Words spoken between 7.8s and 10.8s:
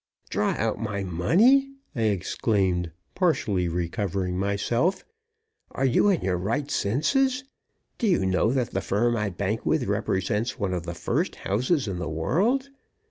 Do you know that the firm I bank with represents one